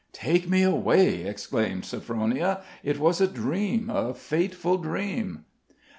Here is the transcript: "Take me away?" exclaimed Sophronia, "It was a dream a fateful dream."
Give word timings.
"Take 0.13 0.49
me 0.49 0.63
away?" 0.63 1.25
exclaimed 1.27 1.83
Sophronia, 1.85 2.61
"It 2.81 2.97
was 2.97 3.21
a 3.21 3.27
dream 3.27 3.91
a 3.91 4.15
fateful 4.15 4.79
dream." 4.79 5.45